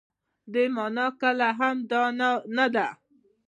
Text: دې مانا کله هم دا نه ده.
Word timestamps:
دې 0.53 0.63
مانا 0.75 1.07
کله 1.21 1.47
هم 1.59 1.77
دا 1.91 2.03
نه 2.55 2.65
ده. 2.75 2.87